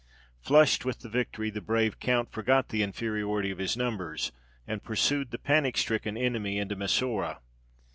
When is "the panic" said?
5.29-5.77